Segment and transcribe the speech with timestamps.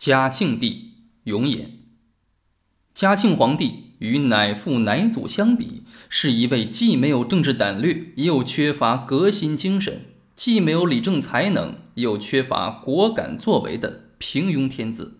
[0.00, 1.66] 嘉庆帝永琰。
[2.94, 9.96] 嘉庆皇帝与乃父乃祖相比，是一位既没有政治胆略，又缺乏革新精神；
[10.34, 15.18] 既没有理政才能，又缺乏果敢作为的平庸天子。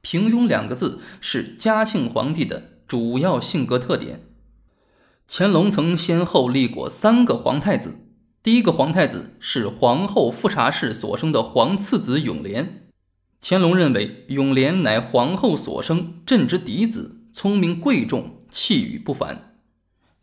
[0.00, 4.22] 平庸两个字是嘉庆皇帝的主要性格特点。
[5.28, 8.06] 乾隆曾先后立过三个皇太子，
[8.42, 12.66] 第一个皇太子是皇后富察氏所生的皇次子永琏。
[13.44, 19.56] 乾隆认为永琏乃皇后所生，朕之嫡子，聪明贵重，气宇不凡。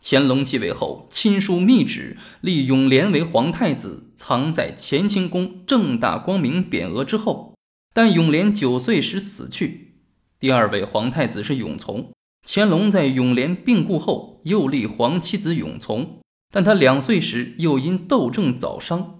[0.02, 7.54] 乾隆继位后，亲书密旨立永琏为皇太子，藏在乾清宫，正大光明匾额之后。
[7.94, 9.96] 但永琏九岁时死去。
[10.40, 12.12] 第二位皇太子是永琮。
[12.48, 16.08] 乾隆在永琏病故后，又立皇七子永琮，
[16.54, 19.19] 但他两岁时又因痘症早伤。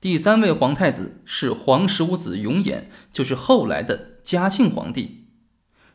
[0.00, 5.26] 第三位皇太子是皇十五子永琰，就是后来的嘉庆皇帝。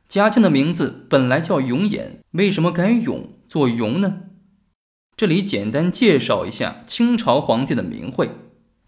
[0.10, 4.24] 嘉庆的名字本来叫永琰，为什么改永做永呢？
[5.16, 8.30] 这里简单介绍一下清朝皇帝的名讳：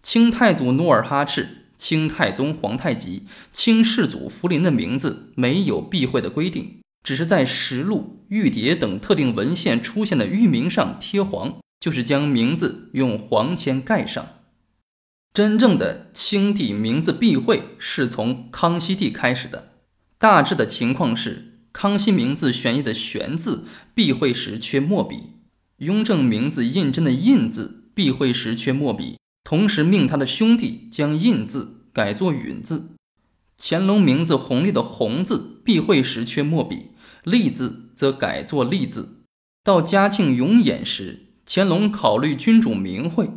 [0.02, 6.80] 清太祖努尔哈赤、清太宗皇太极、清世祖福临的名字没有避讳的规定。
[7.02, 14.28] 只是在实录、玉牒等特定文献出现的玉名上贴黄，就是将名字用黄签盖上。
[15.36, 19.72] 真正的清帝名字避讳是从康熙帝开始的。
[20.16, 25.34] 大致的情况是，康熙名字悬义的“悬”字避讳时缺墨笔，
[25.76, 32.92] 雍正名字胤禛的“胤”字避讳时缺墨笔，同时命他的兄弟将“胤”字改作“允”字。
[33.58, 36.92] 乾隆名字弘历的“弘”字避讳时缺墨笔。
[37.24, 39.18] 立字则改作立字。
[39.62, 43.28] 到嘉庆永琰时，乾隆考虑君主名讳，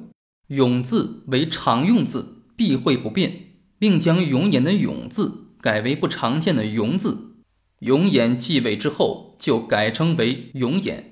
[0.49, 7.37] 永字为常用字，避讳不便，并将永琰的永字改为不常见的永字。
[7.79, 11.03] 永琰继位之后，就改称为永琰。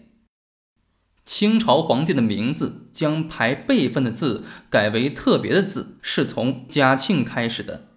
[1.24, 7.90] 清朝皇帝的名字将排辈分的字改为特别的字，是从嘉庆开始的。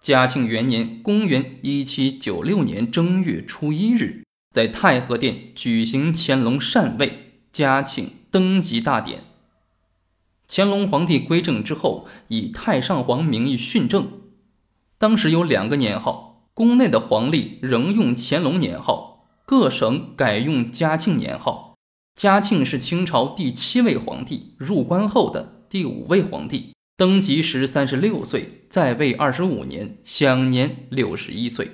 [0.00, 9.29] 嘉庆元年（公元1796年）正月初一日，在太和殿举行乾隆禅位、嘉庆登基大典。
[10.52, 14.08] 乾隆皇帝归政之后，以太上皇名义训政。
[14.98, 21.76] 当时有两个年号，宫内的皇历仍用乾隆年号，各省改用嘉庆年号。
[22.16, 26.72] 嘉庆是清朝第七位皇帝，入关后的第五位皇帝。
[26.96, 31.70] 登基时三十六岁，在位二十五年，享年六十一岁。